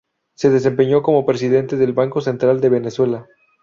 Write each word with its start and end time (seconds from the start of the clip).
Se 0.33 0.49
desempeñó 0.49 1.03
como 1.03 1.27
presidente 1.27 1.77
del 1.77 1.93
Banco 1.93 2.21
Central 2.21 2.59
de 2.59 2.69
Venezuela. 2.69 3.27